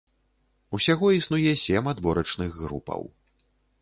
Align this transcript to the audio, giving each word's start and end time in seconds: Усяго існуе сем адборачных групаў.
Усяго 0.77 1.11
існуе 1.19 1.51
сем 1.65 1.91
адборачных 1.93 2.59
групаў. 2.65 3.01